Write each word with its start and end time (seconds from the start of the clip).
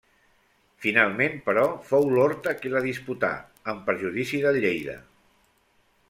Finalment, 0.83 1.35
però, 1.49 1.65
fou 1.89 2.07
l'Horta 2.15 2.53
qui 2.61 2.71
la 2.75 2.81
disputà 2.85 3.31
en 3.73 3.83
perjudici 3.91 4.41
del 4.47 4.59
Lleida. 4.65 4.97